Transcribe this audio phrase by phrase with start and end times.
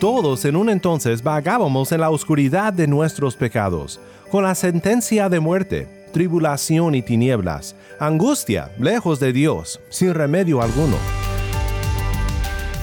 [0.00, 5.40] Todos en un entonces vagábamos en la oscuridad de nuestros pecados, con la sentencia de
[5.40, 10.96] muerte, tribulación y tinieblas, angustia, lejos de Dios, sin remedio alguno.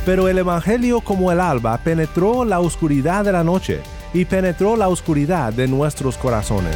[0.06, 3.82] Pero el Evangelio como el alba penetró la oscuridad de la noche
[4.14, 6.76] y penetró la oscuridad de nuestros corazones.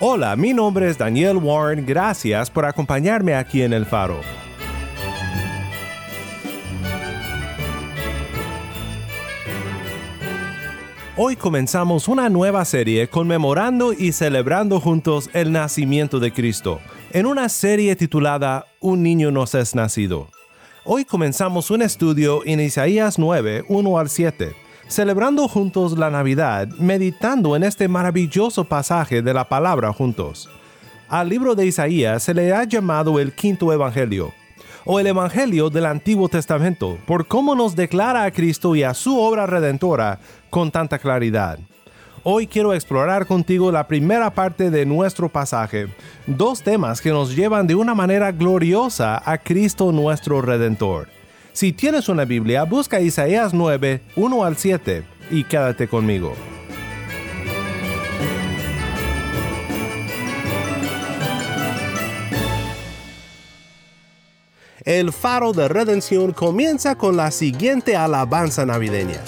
[0.00, 4.20] Hola, mi nombre es Daniel Warren, gracias por acompañarme aquí en El Faro.
[11.16, 16.78] Hoy comenzamos una nueva serie conmemorando y celebrando juntos el nacimiento de Cristo,
[17.12, 20.28] en una serie titulada Un niño nos es nacido.
[20.84, 24.54] Hoy comenzamos un estudio en Isaías 9, 1 al 7,
[24.88, 30.48] celebrando juntos la Navidad, meditando en este maravilloso pasaje de la palabra juntos.
[31.08, 34.32] Al libro de Isaías se le ha llamado el quinto Evangelio,
[34.84, 39.18] o el Evangelio del Antiguo Testamento, por cómo nos declara a Cristo y a su
[39.18, 40.18] obra redentora
[40.50, 41.58] con tanta claridad.
[42.24, 45.88] Hoy quiero explorar contigo la primera parte de nuestro pasaje,
[46.26, 51.17] dos temas que nos llevan de una manera gloriosa a Cristo nuestro Redentor.
[51.52, 56.34] Si tienes una Biblia, busca Isaías 9, 1 al 7 y quédate conmigo.
[64.84, 69.20] El faro de redención comienza con la siguiente alabanza navideña.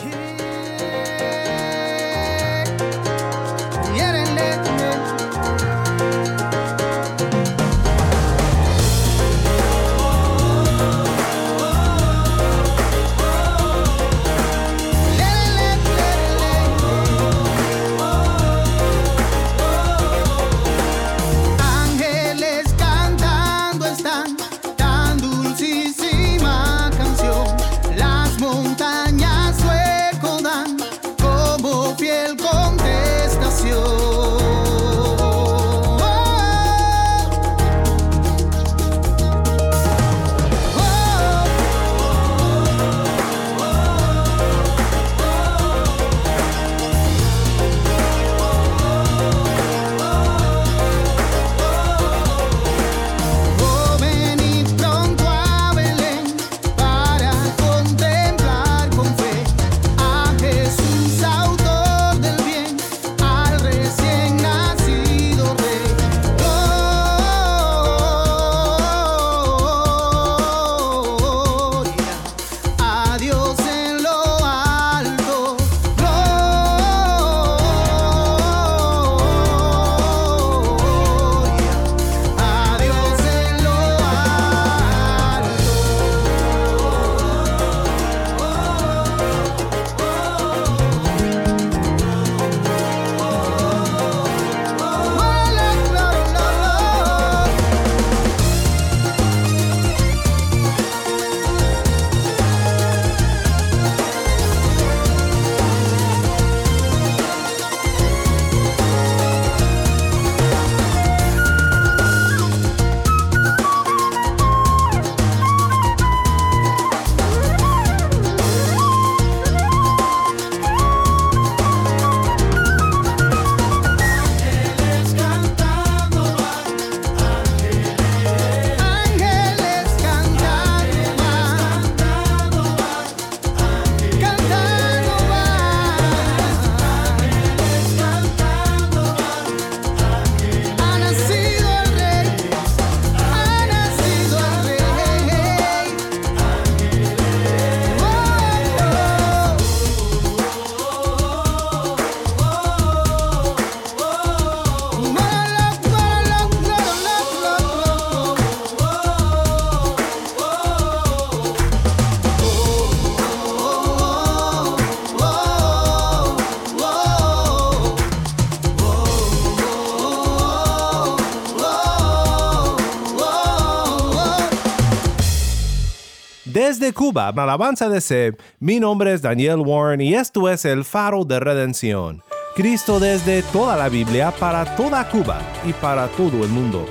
[176.52, 181.24] Desde Cuba, Alabanza de Seb, mi nombre es Daniel Warren y esto es el faro
[181.24, 182.22] de redención.
[182.56, 186.84] Cristo desde toda la Biblia para toda Cuba y para todo el mundo.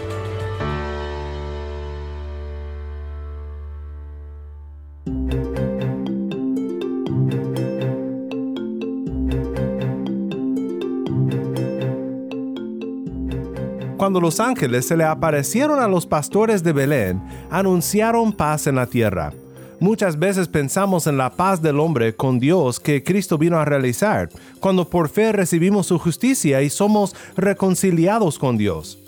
[13.97, 17.21] Cuando los ángeles se le aparecieron a los pastores de Belén,
[17.51, 19.33] anunciaron paz en la tierra.
[19.81, 24.27] Muchas veces pensamos en la paz del hombre con Dios que Cristo vino a realizar,
[24.59, 28.99] cuando por fe recibimos su justicia y somos reconciliados con Dios.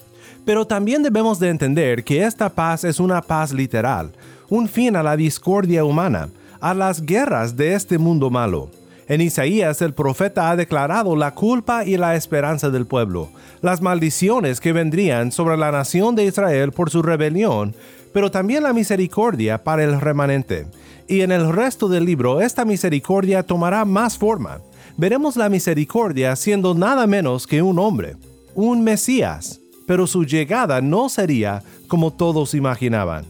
[0.45, 4.13] Pero también debemos de entender que esta paz es una paz literal,
[4.47, 6.29] un fin a la discordia humana,
[6.62, 8.69] a las guerras de este mundo malo.
[9.09, 13.29] En Isaías el profeta ha declarado la culpa y la esperanza del pueblo,
[13.62, 17.75] las maldiciones que vendrían sobre la nación de Israel por su rebelión,
[18.13, 20.68] pero también la misericordia para el remanente.
[21.08, 24.62] Y en el resto del libro esta misericordia tomará más forma.
[24.98, 28.16] Veremos la misericordia siendo nada menos que un hombre,
[28.56, 33.25] un Mesías, pero su llegada no sería como todos imaginaban.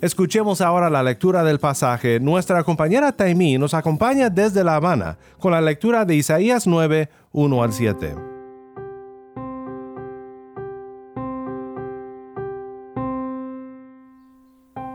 [0.00, 2.20] Escuchemos ahora la lectura del pasaje.
[2.20, 7.62] Nuestra compañera Taimí nos acompaña desde La Habana con la lectura de Isaías 9, 1
[7.62, 8.33] al 7.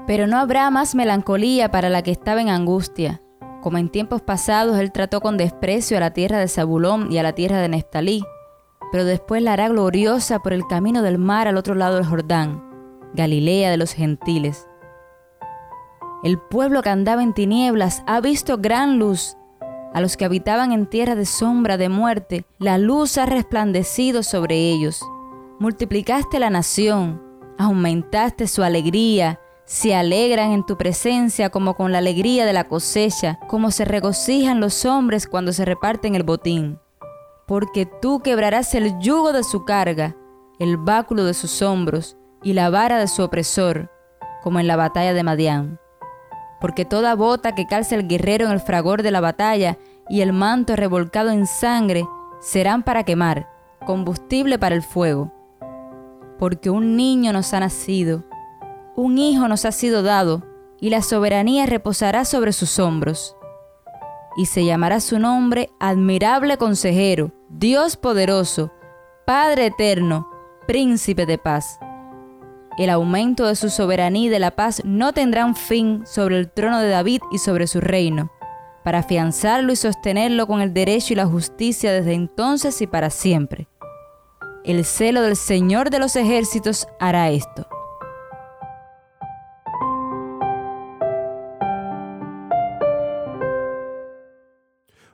[0.10, 3.22] Pero no habrá más melancolía para la que estaba en angustia.
[3.62, 7.24] Como en tiempos pasados él trató con desprecio a la tierra de Zabulón y a
[7.24, 8.24] la tierra de Neftalí,
[8.92, 12.60] pero después la hará gloriosa por el camino del mar al otro lado del Jordán,
[13.14, 14.68] Galilea de los gentiles.
[16.24, 19.38] El pueblo que andaba en tinieblas ha visto gran luz.
[19.94, 24.56] A los que habitaban en tierra de sombra de muerte, la luz ha resplandecido sobre
[24.56, 25.04] ellos.
[25.60, 27.22] Multiplicaste la nación,
[27.60, 33.38] aumentaste su alegría, se alegran en tu presencia como con la alegría de la cosecha,
[33.48, 36.80] como se regocijan los hombres cuando se reparten el botín.
[37.46, 40.16] Porque tú quebrarás el yugo de su carga,
[40.58, 43.92] el báculo de sus hombros y la vara de su opresor,
[44.42, 45.80] como en la batalla de Madián.
[46.60, 49.78] Porque toda bota que calce el guerrero en el fragor de la batalla
[50.10, 52.08] y el manto revolcado en sangre
[52.42, 53.48] serán para quemar,
[53.86, 55.32] combustible para el fuego.
[56.40, 58.24] Porque un niño nos ha nacido,
[59.00, 60.44] un hijo nos ha sido dado,
[60.82, 63.36] y la soberanía reposará sobre sus hombros.
[64.36, 68.72] Y se llamará su nombre admirable consejero, Dios poderoso,
[69.26, 70.28] Padre eterno,
[70.68, 71.80] príncipe de paz.
[72.78, 76.80] El aumento de su soberanía y de la paz no tendrán fin sobre el trono
[76.80, 78.32] de David y sobre su reino,
[78.84, 83.70] para afianzarlo y sostenerlo con el derecho y la justicia desde entonces y para siempre.
[84.66, 87.68] El celo del Señor de los ejércitos hará esto.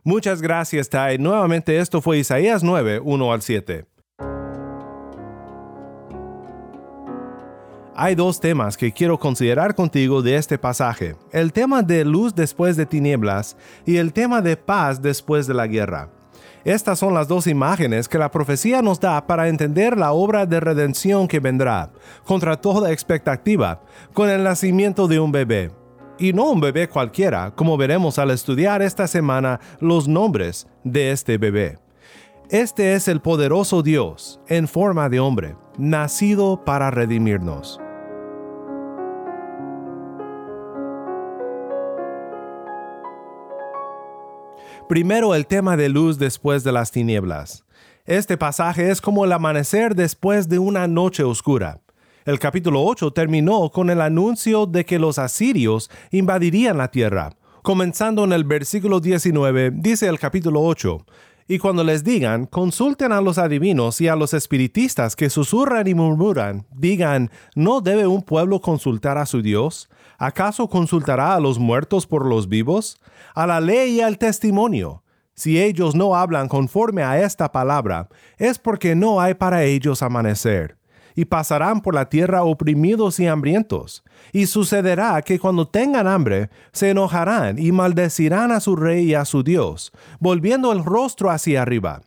[0.08, 1.18] Muchas gracias, Tai.
[1.18, 3.86] Nuevamente esto fue Isaías 9, 1 al 7.
[7.96, 12.78] Hay dos temas que quiero considerar contigo de este pasaje, el tema de luz después
[12.78, 16.12] de tinieblas y el tema de paz después de la guerra.
[16.64, 20.60] Estas son las dos imágenes que la profecía nos da para entender la obra de
[20.60, 21.90] redención que vendrá,
[22.26, 23.82] contra toda expectativa,
[24.14, 25.72] con el nacimiento de un bebé
[26.18, 31.38] y no un bebé cualquiera, como veremos al estudiar esta semana los nombres de este
[31.38, 31.78] bebé.
[32.50, 37.80] Este es el poderoso Dios en forma de hombre, nacido para redimirnos.
[44.88, 47.66] Primero el tema de luz después de las tinieblas.
[48.06, 51.82] Este pasaje es como el amanecer después de una noche oscura.
[52.26, 57.36] El capítulo 8 terminó con el anuncio de que los asirios invadirían la tierra.
[57.62, 61.06] Comenzando en el versículo 19, dice el capítulo 8,
[61.48, 65.94] y cuando les digan, consulten a los adivinos y a los espiritistas que susurran y
[65.94, 69.88] murmuran, digan, ¿no debe un pueblo consultar a su Dios?
[70.18, 73.00] ¿Acaso consultará a los muertos por los vivos?
[73.36, 75.04] A la ley y al testimonio.
[75.36, 80.76] Si ellos no hablan conforme a esta palabra, es porque no hay para ellos amanecer
[81.16, 84.04] y pasarán por la tierra oprimidos y hambrientos.
[84.34, 89.26] Y sucederá que cuando tengan hambre, se enojarán y maldecirán a su rey y a
[89.26, 92.02] su Dios, volviendo el rostro hacia arriba.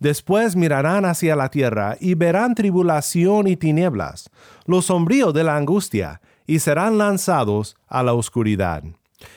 [0.00, 4.30] Después mirarán hacia la tierra y verán tribulación y tinieblas,
[4.66, 8.82] lo sombrío de la angustia, y serán lanzados a la oscuridad.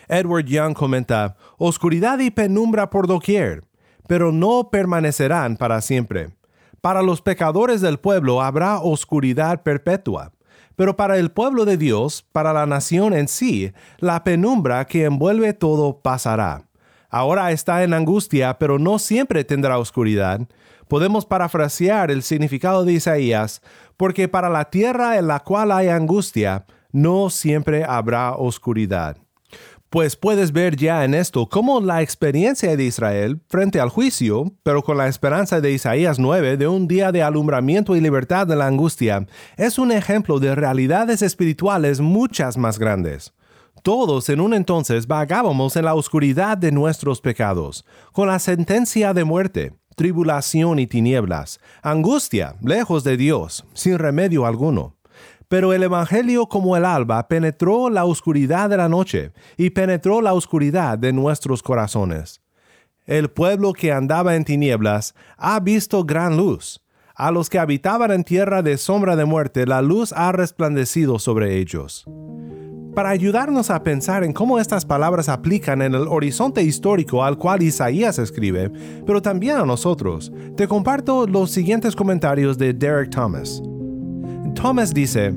[0.07, 3.63] Edward Young comenta, oscuridad y penumbra por doquier,
[4.07, 6.38] pero no permanecerán para siempre
[6.81, 10.31] para los pecadores del pueblo habrá oscuridad perpetua,
[10.75, 15.51] Pero para el pueblo de Dios, para la nación en sí, la penumbra que envuelve
[15.51, 16.69] todo pasará.
[17.09, 20.47] Ahora está en angustia, pero no siempre tendrá oscuridad.
[20.87, 23.61] Podemos parafrasear el significado de Isaías,
[23.97, 29.17] porque para la tierra en la cual hay angustia, no siempre habrá oscuridad.
[29.89, 34.83] Pues puedes ver ya en esto cómo la experiencia de Israel frente al juicio, pero
[34.83, 38.67] con la esperanza de Isaías 9 de un día de alumbramiento y libertad de la
[38.67, 39.25] angustia,
[39.57, 43.33] es un ejemplo de realidades espirituales muchas más grandes.
[43.81, 49.23] Todos en un entonces vagábamos en la oscuridad de nuestros pecados, con la sentencia de
[49.23, 54.98] muerte, tribulación y tinieblas, angustia, lejos de Dios, sin remedio alguno.
[55.49, 60.33] Pero el Evangelio como el alba penetró la oscuridad de la noche y penetró la
[60.33, 62.41] oscuridad de nuestros corazones.
[63.07, 66.81] El pueblo que andaba en tinieblas ha visto gran luz.
[67.15, 71.57] A los que habitaban en tierra de sombra de muerte, la luz ha resplandecido sobre
[71.57, 72.05] ellos.
[72.93, 77.63] Para ayudarnos a pensar en cómo estas palabras aplican en el horizonte histórico al cual
[77.63, 78.71] Isaías escribe,
[79.05, 83.63] pero también a nosotros, te comparto los siguientes comentarios de Derek Thomas.
[84.55, 85.33] Thomas dice,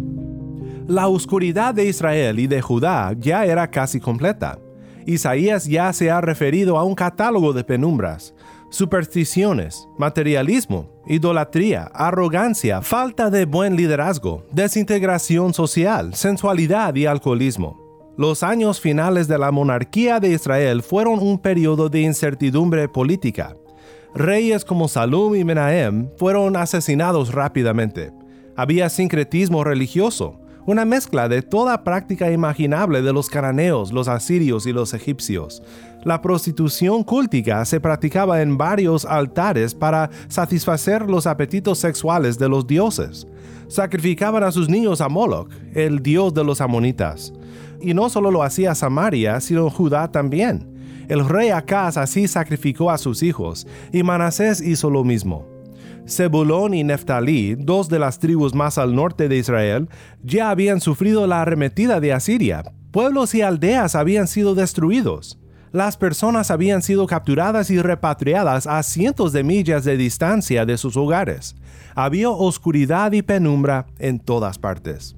[0.88, 4.58] la oscuridad de Israel y de Judá ya era casi completa.
[5.06, 8.34] Isaías ya se ha referido a un catálogo de penumbras,
[8.70, 17.80] supersticiones, materialismo, idolatría, arrogancia, falta de buen liderazgo, desintegración social, sensualidad y alcoholismo.
[18.16, 23.56] Los años finales de la monarquía de Israel fueron un periodo de incertidumbre política.
[24.14, 28.12] Reyes como Salum y Menahem fueron asesinados rápidamente
[28.56, 34.72] había sincretismo religioso, una mezcla de toda práctica imaginable de los cananeos, los asirios y
[34.72, 35.62] los egipcios.
[36.04, 42.66] La prostitución cultica se practicaba en varios altares para satisfacer los apetitos sexuales de los
[42.66, 43.26] dioses.
[43.68, 47.32] Sacrificaban a sus niños a Moloch, el dios de los amonitas.
[47.80, 50.68] Y no solo lo hacía Samaria, sino Judá también.
[51.08, 55.51] El rey Acaz así sacrificó a sus hijos, y Manasés hizo lo mismo.
[56.08, 59.88] Zebulón y Neftalí, dos de las tribus más al norte de Israel,
[60.22, 62.64] ya habían sufrido la arremetida de Asiria.
[62.90, 65.38] Pueblos y aldeas habían sido destruidos.
[65.72, 70.98] Las personas habían sido capturadas y repatriadas a cientos de millas de distancia de sus
[70.98, 71.56] hogares.
[71.94, 75.16] Había oscuridad y penumbra en todas partes.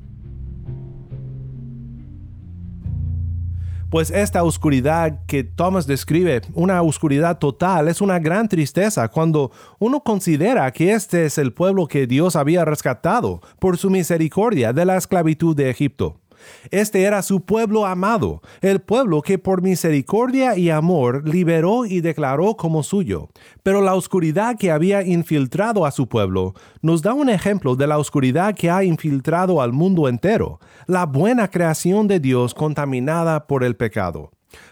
[3.95, 10.01] Pues esta oscuridad que Thomas describe, una oscuridad total, es una gran tristeza cuando uno
[10.01, 14.97] considera que este es el pueblo que Dios había rescatado por su misericordia de la
[14.97, 16.24] esclavitud de Egipto.
[16.71, 22.57] Este era su pueblo amado, el pueblo que por misericordia y amor liberó y declaró
[22.57, 23.29] como suyo.
[23.63, 27.99] Pero la oscuridad que había infiltrado a su pueblo nos da un ejemplo de la
[27.99, 33.77] oscuridad que ha infiltrado al mundo entero, la buena creación de Dios contaminada por el
[33.77, 34.31] pecado.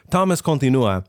[0.08, 1.04] Thomas continúa,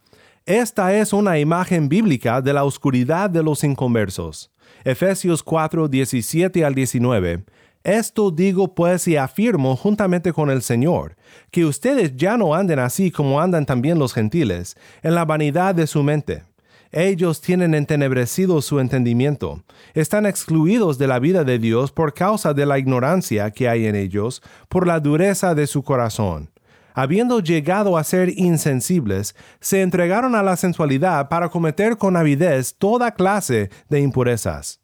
[0.46, 4.52] esta es una imagen bíblica de la oscuridad de los inconversos.
[4.84, 7.46] Efesios 4, 17 al 19
[7.84, 11.18] esto digo pues y afirmo juntamente con el Señor,
[11.52, 15.86] que ustedes ya no anden así como andan también los gentiles, en la vanidad de
[15.86, 16.44] su mente.
[16.92, 19.64] Ellos tienen entenebrecido su entendimiento,
[19.96, 23.96] están excluidos de la vida de Dios por causa de la ignorancia que hay en
[23.96, 26.52] ellos, por la dureza de su corazón.
[26.94, 33.16] Habiendo llegado a ser insensibles, se entregaron a la sensualidad para cometer con avidez toda
[33.16, 34.83] clase de impurezas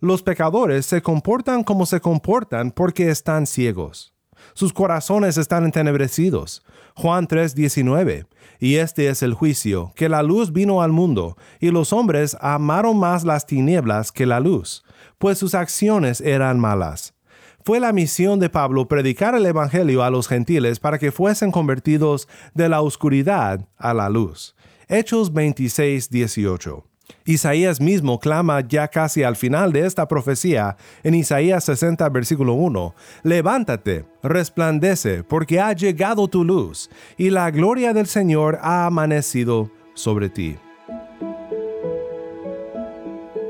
[0.00, 4.14] los pecadores se comportan como se comportan porque están ciegos.
[4.54, 6.62] Sus corazones están entenebrecidos.
[6.94, 8.26] Juan 3:19.
[8.58, 12.98] Y este es el juicio, que la luz vino al mundo, y los hombres amaron
[12.98, 14.84] más las tinieblas que la luz,
[15.18, 17.14] pues sus acciones eran malas.
[17.62, 22.26] Fue la misión de Pablo predicar el Evangelio a los gentiles para que fuesen convertidos
[22.54, 24.54] de la oscuridad a la luz.
[24.88, 26.89] Hechos 26:18.
[27.24, 32.94] Isaías mismo clama ya casi al final de esta profecía en Isaías 60 versículo 1,
[33.22, 40.28] Levántate, resplandece, porque ha llegado tu luz, y la gloria del Señor ha amanecido sobre
[40.28, 40.56] ti.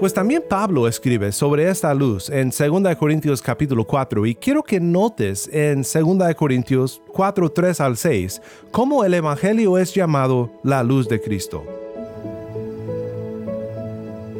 [0.01, 4.81] Pues también Pablo escribe sobre esta luz en 2 Corintios capítulo 4 y quiero que
[4.81, 11.07] notes en 2 Corintios 4, 3 al 6 cómo el Evangelio es llamado la luz
[11.07, 11.90] de Cristo.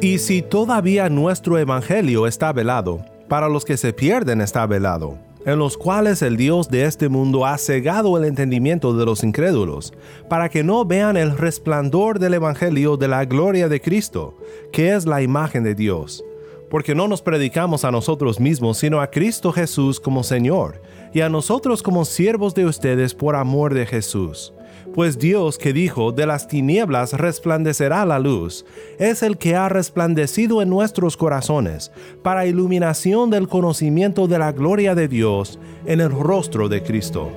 [0.01, 5.59] Y si todavía nuestro Evangelio está velado, para los que se pierden está velado, en
[5.59, 9.93] los cuales el Dios de este mundo ha cegado el entendimiento de los incrédulos,
[10.27, 14.35] para que no vean el resplandor del Evangelio de la gloria de Cristo,
[14.71, 16.23] que es la imagen de Dios
[16.71, 20.81] porque no nos predicamos a nosotros mismos, sino a Cristo Jesús como Señor,
[21.13, 24.53] y a nosotros como siervos de ustedes por amor de Jesús.
[24.93, 28.65] Pues Dios que dijo, de las tinieblas resplandecerá la luz,
[28.99, 31.91] es el que ha resplandecido en nuestros corazones,
[32.23, 37.31] para iluminación del conocimiento de la gloria de Dios en el rostro de Cristo.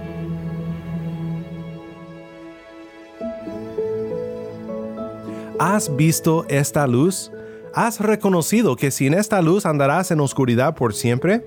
[5.59, 7.31] ¿Has visto esta luz?
[7.73, 11.47] ¿Has reconocido que sin esta luz andarás en oscuridad por siempre?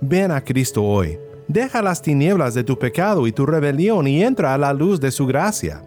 [0.00, 1.18] Ven a Cristo hoy.
[1.48, 5.10] Deja las tinieblas de tu pecado y tu rebelión y entra a la luz de
[5.10, 5.82] su gracia.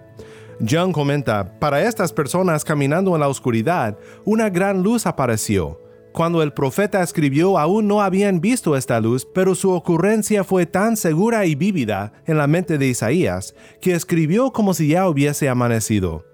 [0.67, 5.79] John comenta, para estas personas caminando en la oscuridad, una gran luz apareció.
[6.11, 10.97] Cuando el profeta escribió aún no habían visto esta luz, pero su ocurrencia fue tan
[10.97, 16.28] segura y vívida en la mente de Isaías, que escribió como si ya hubiese amanecido.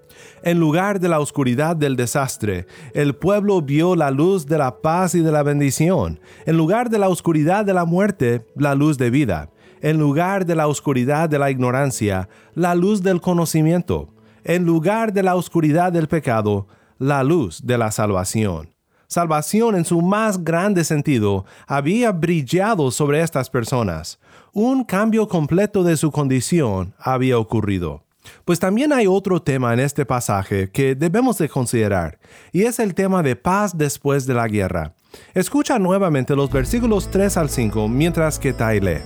[0.46, 5.16] En lugar de la oscuridad del desastre, el pueblo vio la luz de la paz
[5.16, 6.20] y de la bendición.
[6.44, 9.50] En lugar de la oscuridad de la muerte, la luz de vida.
[9.80, 14.14] En lugar de la oscuridad de la ignorancia, la luz del conocimiento.
[14.44, 18.72] En lugar de la oscuridad del pecado, la luz de la salvación.
[19.08, 24.20] Salvación en su más grande sentido había brillado sobre estas personas.
[24.52, 28.05] Un cambio completo de su condición había ocurrido.
[28.44, 32.18] Pues también hay otro tema en este pasaje que debemos de considerar,
[32.52, 34.94] y es el tema de paz después de la guerra.
[35.34, 39.02] Escucha nuevamente los versículos 3 al 5 mientras que Taile.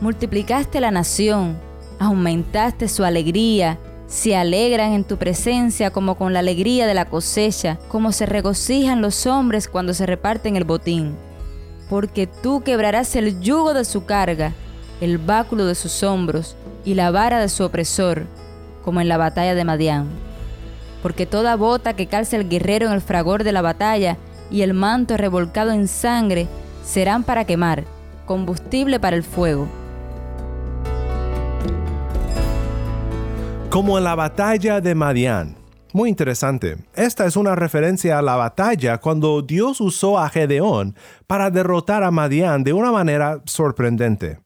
[0.00, 1.56] Multiplicaste la nación,
[1.98, 7.78] aumentaste su alegría, se alegran en tu presencia como con la alegría de la cosecha,
[7.88, 11.16] como se regocijan los hombres cuando se reparten el botín.
[11.88, 14.52] Porque tú quebrarás el yugo de su carga,
[15.00, 18.26] el báculo de sus hombros, y la vara de su opresor,
[18.82, 20.08] como en la batalla de Madián.
[21.02, 24.16] Porque toda bota que calce el guerrero en el fragor de la batalla
[24.50, 26.46] y el manto revolcado en sangre
[26.84, 27.84] serán para quemar,
[28.26, 29.68] combustible para el fuego.
[33.70, 35.56] Como en la batalla de Madián.
[35.94, 36.76] Muy interesante.
[36.94, 42.10] Esta es una referencia a la batalla cuando Dios usó a Gedeón para derrotar a
[42.10, 44.38] Madián de una manera sorprendente.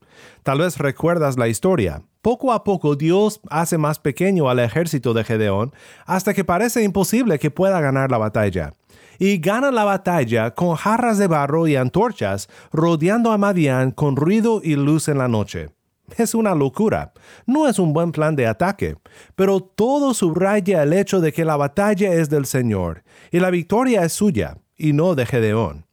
[0.43, 2.03] Tal vez recuerdas la historia.
[2.27, 5.73] Poco a poco Dios hace más pequeño al ejército de Gedeón
[6.07, 8.73] hasta que parece imposible que pueda ganar la batalla.
[9.21, 14.61] Y gana la batalla con jarras de barro y antorchas rodeando a Madián con ruido
[14.65, 15.69] y luz en la noche.
[16.17, 17.13] Es una locura.
[17.47, 18.97] No es un buen plan de ataque,
[19.37, 24.03] pero todo subraya el hecho de que la batalla es del Señor y la victoria
[24.03, 25.86] es suya y no de Gedeón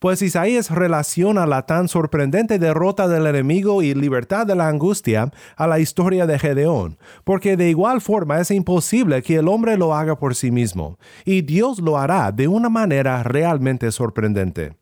[0.00, 5.66] pues Isaías relaciona la tan sorprendente derrota del enemigo y libertad de la angustia a
[5.66, 10.16] la historia de Gedeón, porque de igual forma es imposible que el hombre lo haga
[10.16, 14.72] por sí mismo, y Dios lo hará de una manera realmente sorprendente.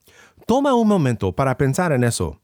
[0.46, 2.40] Toma un momento para pensar en eso.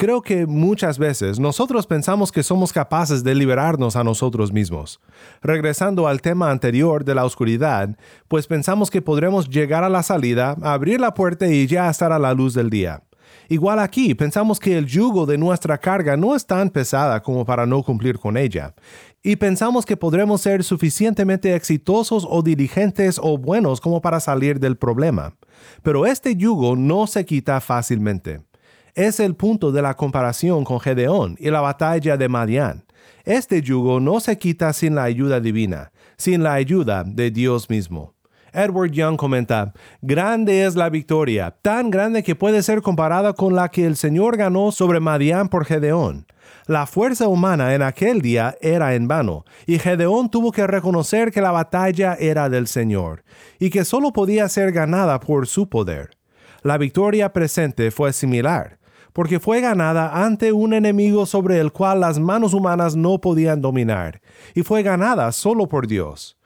[0.00, 4.98] Creo que muchas veces nosotros pensamos que somos capaces de liberarnos a nosotros mismos.
[5.42, 10.56] Regresando al tema anterior de la oscuridad, pues pensamos que podremos llegar a la salida,
[10.62, 13.02] abrir la puerta y ya estar a la luz del día.
[13.50, 17.66] Igual aquí, pensamos que el yugo de nuestra carga no es tan pesada como para
[17.66, 18.74] no cumplir con ella.
[19.22, 24.78] Y pensamos que podremos ser suficientemente exitosos o diligentes o buenos como para salir del
[24.78, 25.34] problema.
[25.82, 28.40] Pero este yugo no se quita fácilmente
[28.94, 32.84] es el punto de la comparación con Gedeón y la batalla de Madián.
[33.24, 38.14] Este yugo no se quita sin la ayuda divina, sin la ayuda de Dios mismo.
[38.52, 39.72] Edward Young comenta,
[40.02, 44.36] Grande es la victoria, tan grande que puede ser comparada con la que el Señor
[44.36, 46.26] ganó sobre Madián por Gedeón.
[46.66, 51.40] La fuerza humana en aquel día era en vano, y Gedeón tuvo que reconocer que
[51.40, 53.22] la batalla era del Señor,
[53.60, 56.10] y que solo podía ser ganada por su poder.
[56.62, 58.79] La victoria presente fue similar
[59.12, 64.20] porque fue ganada ante un enemigo sobre el cual las manos humanas no podían dominar,
[64.54, 66.36] y fue ganada solo por Dios.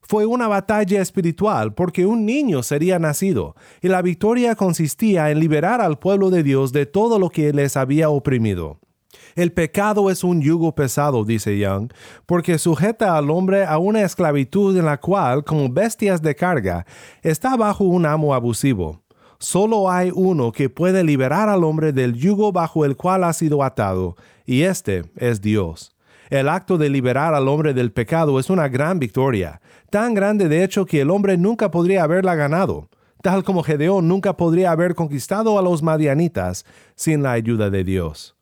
[0.00, 5.80] Fue una batalla espiritual porque un niño sería nacido, y la victoria consistía en liberar
[5.80, 8.80] al pueblo de Dios de todo lo que les había oprimido.
[9.34, 11.90] El pecado es un yugo pesado, dice Young,
[12.26, 16.86] porque sujeta al hombre a una esclavitud en la cual, como bestias de carga,
[17.22, 19.03] está bajo un amo abusivo.
[19.44, 23.62] Solo hay uno que puede liberar al hombre del yugo bajo el cual ha sido
[23.62, 25.94] atado, y este es Dios.
[26.30, 30.64] El acto de liberar al hombre del pecado es una gran victoria, tan grande de
[30.64, 32.88] hecho que el hombre nunca podría haberla ganado,
[33.20, 38.34] tal como Gedeón nunca podría haber conquistado a los madianitas sin la ayuda de Dios.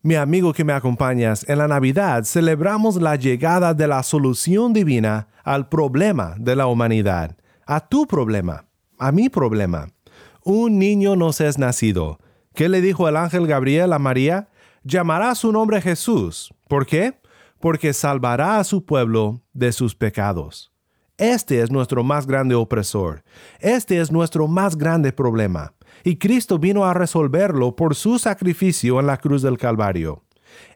[0.00, 5.26] Mi amigo que me acompañas, en la Navidad celebramos la llegada de la solución divina
[5.42, 8.64] al problema de la humanidad, a tu problema,
[8.96, 9.88] a mi problema.
[10.44, 12.18] Un niño nos es nacido.
[12.54, 14.48] ¿Qué le dijo el ángel Gabriel a María?
[14.82, 16.52] Llamará su nombre Jesús.
[16.68, 17.20] ¿Por qué?
[17.60, 20.72] Porque salvará a su pueblo de sus pecados.
[21.18, 23.22] Este es nuestro más grande opresor.
[23.60, 25.74] Este es nuestro más grande problema.
[26.02, 30.24] Y Cristo vino a resolverlo por su sacrificio en la cruz del Calvario.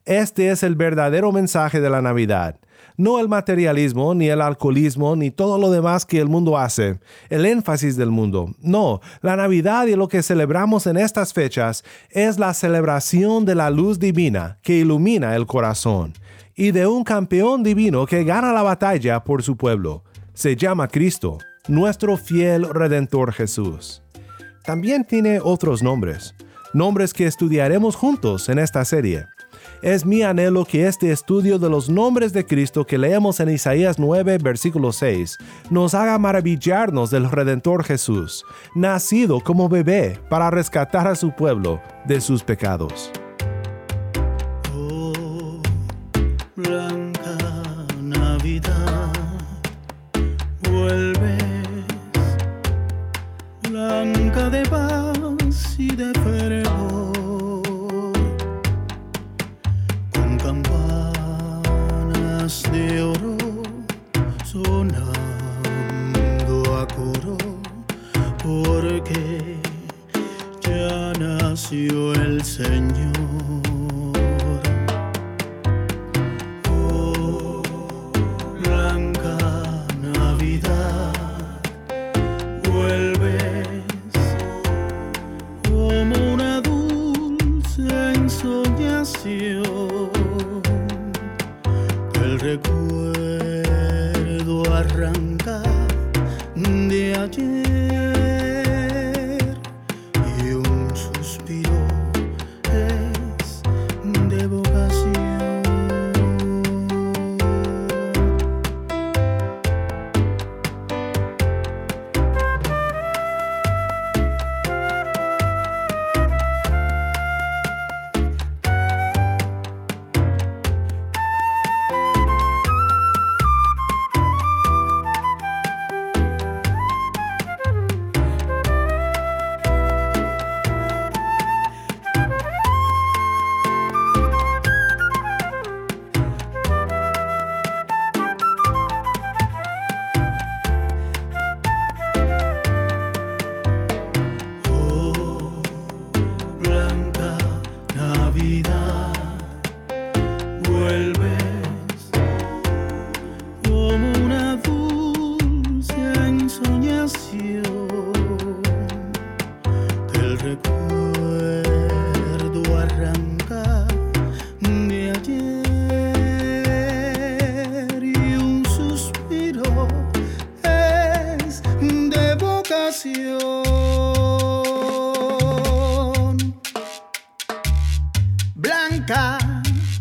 [0.04, 2.60] Este es el verdadero mensaje de la Navidad.
[2.96, 7.44] No el materialismo, ni el alcoholismo, ni todo lo demás que el mundo hace, el
[7.44, 8.54] énfasis del mundo.
[8.60, 13.70] No, la Navidad y lo que celebramos en estas fechas es la celebración de la
[13.70, 16.12] luz divina que ilumina el corazón
[16.54, 20.04] y de un campeón divino que gana la batalla por su pueblo.
[20.32, 24.02] Se llama Cristo, nuestro fiel Redentor Jesús.
[24.64, 26.34] También tiene otros nombres,
[26.72, 29.26] nombres que estudiaremos juntos en esta serie.
[29.84, 33.98] Es mi anhelo que este estudio de los nombres de Cristo que leemos en Isaías
[33.98, 35.36] 9, versículo 6,
[35.68, 42.22] nos haga maravillarnos del Redentor Jesús, nacido como bebé para rescatar a su pueblo de
[42.22, 43.12] sus pecados.
[44.74, 45.60] Oh,
[46.56, 47.36] blanca
[48.00, 49.12] Navidad,
[50.62, 51.44] vuelves,
[53.68, 56.23] blanca de paz y de
[71.74, 73.13] nació el Señor.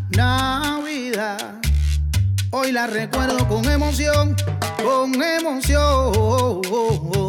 [0.10, 1.60] Navidad,
[2.52, 4.36] hoy la recuerdo con emoción,
[4.84, 7.22] con emoción.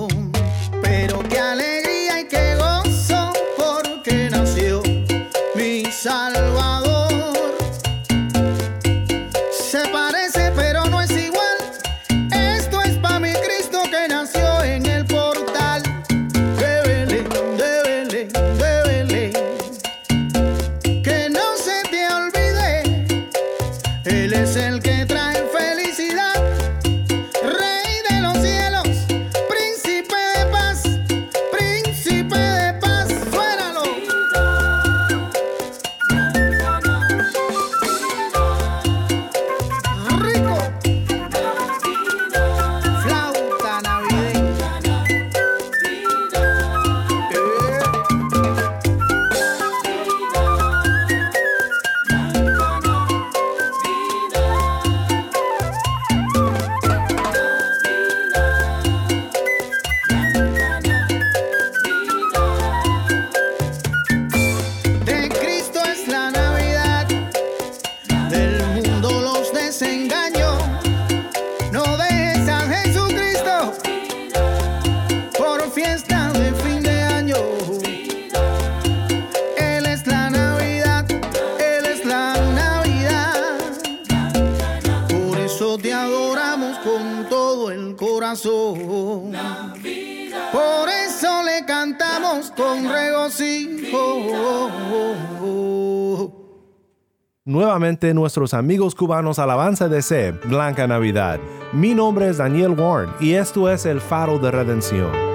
[97.47, 101.39] Nuevamente nuestros amigos cubanos Alabanza de C, Blanca Navidad.
[101.75, 105.34] Mi nombre es Daniel Warren y esto es el faro de redención.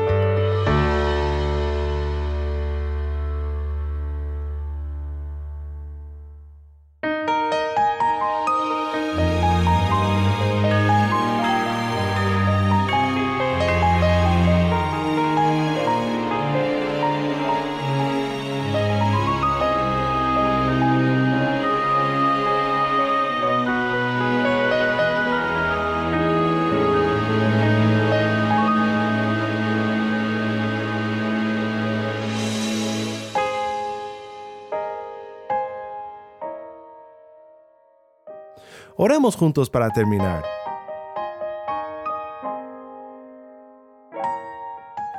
[39.40, 40.44] Juntos para terminar.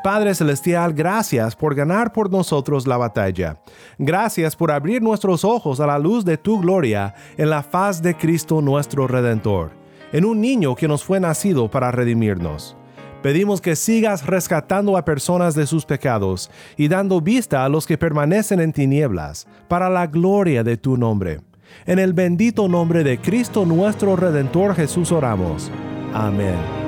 [0.02, 3.58] Padre Celestial, gracias por ganar por nosotros la batalla.
[3.98, 8.16] Gracias por abrir nuestros ojos a la luz de tu gloria en la faz de
[8.16, 9.72] Cristo nuestro Redentor,
[10.12, 12.76] en un niño que nos fue nacido para redimirnos.
[13.22, 17.98] Pedimos que sigas rescatando a personas de sus pecados y dando vista a los que
[17.98, 21.40] permanecen en tinieblas, para la gloria de tu nombre.
[21.86, 25.70] En el bendito nombre de Cristo nuestro Redentor Jesús oramos.
[26.12, 26.79] Amén.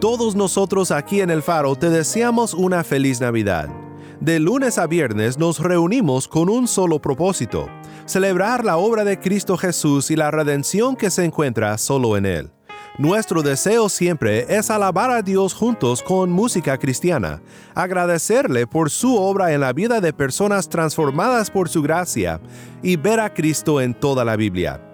[0.00, 3.68] Todos nosotros aquí en el faro te deseamos una feliz Navidad.
[4.18, 7.68] De lunes a viernes nos reunimos con un solo propósito,
[8.06, 12.50] celebrar la obra de Cristo Jesús y la redención que se encuentra solo en Él.
[12.96, 17.42] Nuestro deseo siempre es alabar a Dios juntos con música cristiana,
[17.74, 22.40] agradecerle por su obra en la vida de personas transformadas por su gracia
[22.82, 24.89] y ver a Cristo en toda la Biblia.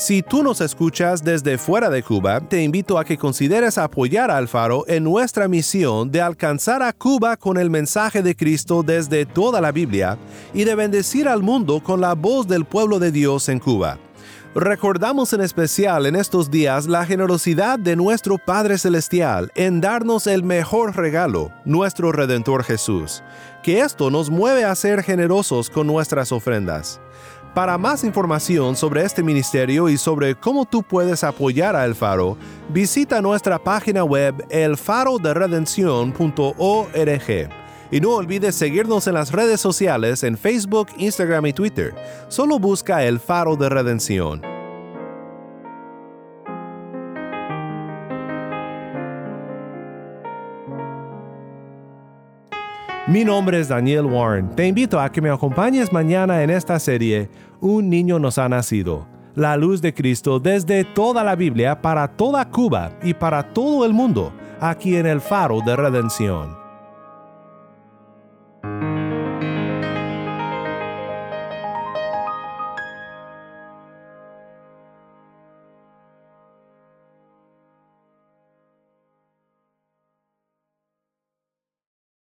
[0.00, 4.48] Si tú nos escuchas desde fuera de Cuba, te invito a que consideres apoyar al
[4.48, 9.60] Faro en nuestra misión de alcanzar a Cuba con el mensaje de Cristo desde toda
[9.60, 10.16] la Biblia
[10.54, 13.98] y de bendecir al mundo con la voz del pueblo de Dios en Cuba.
[14.54, 20.42] Recordamos en especial en estos días la generosidad de nuestro Padre Celestial en darnos el
[20.42, 23.22] mejor regalo, nuestro Redentor Jesús,
[23.62, 27.00] que esto nos mueve a ser generosos con nuestras ofrendas.
[27.54, 32.36] Para más información sobre este ministerio y sobre cómo tú puedes apoyar a El Faro,
[32.68, 37.50] visita nuestra página web elfaroderedención.org.
[37.92, 41.92] Y no olvides seguirnos en las redes sociales en Facebook, Instagram y Twitter.
[42.28, 44.49] Solo busca El Faro de Redención.
[53.10, 54.54] Mi nombre es Daniel Warren.
[54.54, 57.28] Te invito a que me acompañes mañana en esta serie
[57.60, 59.04] Un niño nos ha nacido.
[59.34, 63.92] La luz de Cristo desde toda la Biblia para toda Cuba y para todo el
[63.92, 66.59] mundo, aquí en el faro de redención.